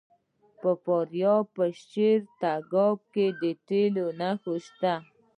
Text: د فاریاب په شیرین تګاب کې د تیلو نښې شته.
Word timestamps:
د 0.61 0.63
فاریاب 0.83 1.43
په 1.55 1.65
شیرین 1.89 2.23
تګاب 2.41 2.97
کې 3.13 3.25
د 3.41 3.43
تیلو 3.67 4.05
نښې 4.19 4.55
شته. 4.65 4.93